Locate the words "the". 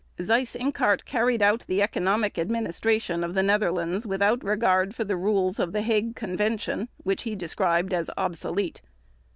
1.67-1.79, 3.35-3.43, 5.73-5.83